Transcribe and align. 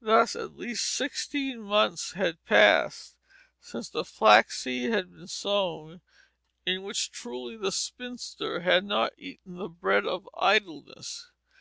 Thus 0.00 0.34
at 0.34 0.56
least 0.56 0.84
sixteen 0.96 1.60
months 1.60 2.14
had 2.14 2.44
passed 2.44 3.14
since 3.60 3.88
the 3.88 4.04
flaxseed 4.04 4.90
had 4.90 5.12
been 5.12 5.28
sown, 5.28 6.00
in 6.66 6.82
which, 6.82 7.12
truly, 7.12 7.56
the 7.56 7.70
spinster 7.70 8.62
had 8.62 8.84
not 8.84 9.12
eaten 9.16 9.58
the 9.58 9.68
bread 9.68 10.04
of 10.06 10.28
idleness. 10.36 11.30